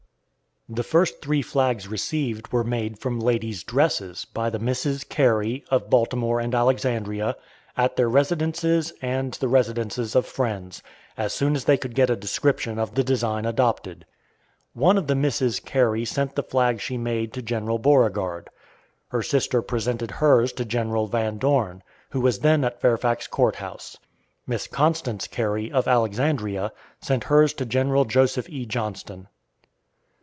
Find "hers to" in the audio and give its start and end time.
20.11-20.63, 27.25-27.65